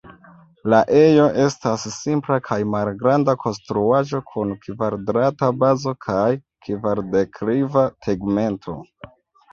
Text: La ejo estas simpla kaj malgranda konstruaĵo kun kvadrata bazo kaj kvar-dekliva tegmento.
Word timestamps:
La 0.73 0.77
ejo 0.99 1.25
estas 1.43 1.83
simpla 1.95 2.37
kaj 2.47 2.57
malgranda 2.77 3.35
konstruaĵo 3.43 4.21
kun 4.31 4.55
kvadrata 4.63 5.51
bazo 5.65 5.95
kaj 6.07 6.27
kvar-dekliva 6.69 7.89
tegmento. 8.09 8.81